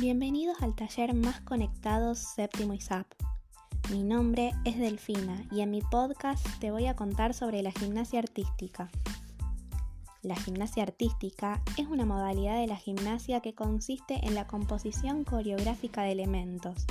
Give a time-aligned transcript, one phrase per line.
[0.00, 3.06] Bienvenidos al taller más conectados séptimo ISAP.
[3.90, 8.20] Mi nombre es Delfina y en mi podcast te voy a contar sobre la gimnasia
[8.20, 8.88] artística.
[10.22, 16.00] La gimnasia artística es una modalidad de la gimnasia que consiste en la composición coreográfica
[16.00, 16.86] de elementos,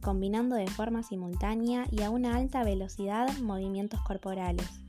[0.00, 4.80] combinando de forma simultánea y a una alta velocidad movimientos corporales.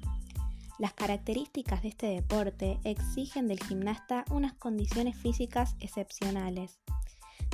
[0.78, 6.80] Las características de este deporte exigen del gimnasta unas condiciones físicas excepcionales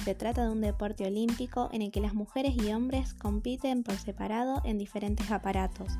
[0.04, 3.96] se trata de un deporte olímpico en el que las mujeres y hombres compiten por
[3.98, 5.94] separado en diferentes aparatos.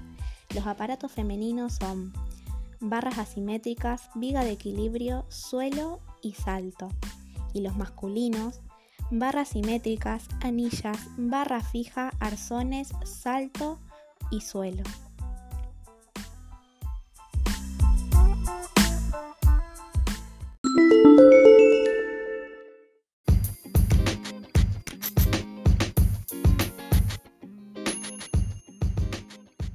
[0.54, 2.14] Los aparatos femeninos son
[2.80, 6.90] barras asimétricas, viga de equilibrio, suelo y salto.
[7.54, 8.62] Y los masculinos,
[9.12, 13.80] barras simétricas, anillas, barra fija, arzones, salto
[14.30, 14.84] y suelo.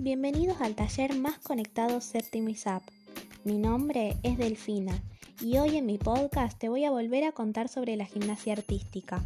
[0.03, 2.83] Bienvenidos al taller más conectado séptimo ISAP.
[3.45, 4.99] Mi nombre es Delfina
[5.43, 9.23] y hoy en mi podcast te voy a volver a contar sobre la gimnasia artística.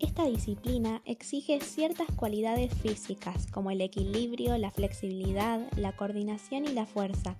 [0.00, 6.86] Esta disciplina exige ciertas cualidades físicas como el equilibrio, la flexibilidad, la coordinación y la
[6.86, 7.36] fuerza,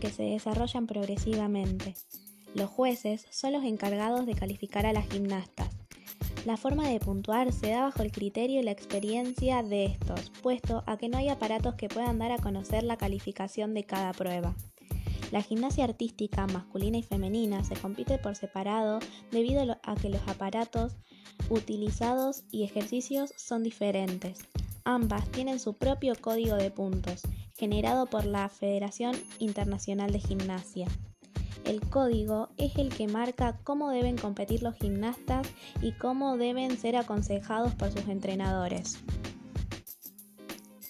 [0.00, 1.96] que se desarrollan progresivamente.
[2.54, 5.74] Los jueces son los encargados de calificar a las gimnastas
[6.46, 10.84] la forma de puntuar se da bajo el criterio y la experiencia de estos, puesto
[10.86, 14.54] a que no hay aparatos que puedan dar a conocer la calificación de cada prueba.
[15.32, 19.00] La gimnasia artística masculina y femenina se compite por separado
[19.32, 20.94] debido a que los aparatos
[21.50, 24.46] utilizados y ejercicios son diferentes.
[24.84, 27.22] Ambas tienen su propio código de puntos,
[27.58, 30.86] generado por la Federación Internacional de Gimnasia.
[31.66, 35.48] El código es el que marca cómo deben competir los gimnastas
[35.82, 38.98] y cómo deben ser aconsejados por sus entrenadores.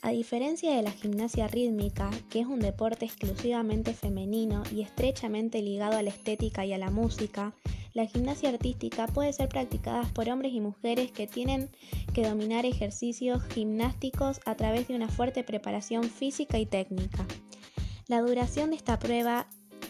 [0.03, 5.97] A diferencia de la gimnasia rítmica, que es un deporte exclusivamente femenino y estrechamente ligado
[5.97, 7.55] a la estética y a la música,
[7.95, 11.71] la gimnasia artística puede ser practicada por hombres y mujeres que tienen
[12.12, 17.27] que dominar ejercicios gimnásticos a través de una fuerte preparación física y técnica.
[18.06, 19.49] La duración de esta prueba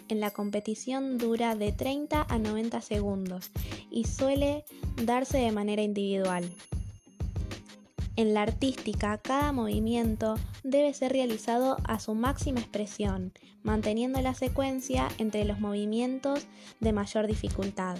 [0.08, 3.50] en la competición dura de 30 a 90 segundos
[3.90, 4.64] y suele
[5.02, 6.50] darse de manera individual.
[8.16, 15.08] En la artística, cada movimiento debe ser realizado a su máxima expresión, manteniendo la secuencia
[15.18, 16.46] entre los movimientos
[16.80, 17.98] de mayor dificultad.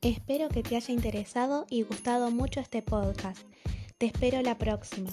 [0.00, 3.46] Espero que te haya interesado y gustado mucho este podcast.
[3.98, 5.10] Te espero la próxima.